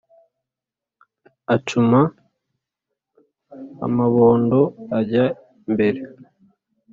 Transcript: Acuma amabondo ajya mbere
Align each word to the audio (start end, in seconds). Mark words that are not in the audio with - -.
Acuma 1.55 1.99
amabondo 3.85 4.59
ajya 4.97 5.25
mbere 5.71 5.99